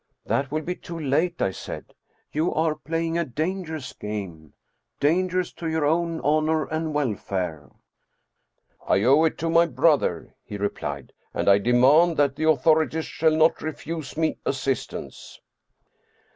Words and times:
"That 0.33 0.49
will 0.51 0.63
be 0.63 0.73
too 0.73 0.97
late," 0.99 1.39
I 1.43 1.51
said." 1.51 1.93
You 2.33 2.51
are 2.55 2.73
playing 2.73 3.19
a 3.19 3.23
dangerous 3.23 3.93
game. 3.93 4.53
Dangerous 4.99 5.53
to 5.53 5.67
your 5.67 5.85
own 5.85 6.19
honor 6.21 6.65
and 6.65 6.91
wel 6.91 7.13
fare." 7.13 7.69
I 8.89 9.03
owe 9.03 9.25
it 9.25 9.37
to 9.37 9.49
my 9.51 9.67
brother," 9.67 10.33
he 10.43 10.57
replied," 10.57 11.13
and 11.35 11.47
I 11.47 11.59
demand 11.59 12.17
that 12.17 12.35
the 12.35 12.49
authorities 12.49 13.05
shall 13.05 13.35
not 13.35 13.61
refuse 13.61 14.17
me 14.17 14.39
assistance." 14.43 15.39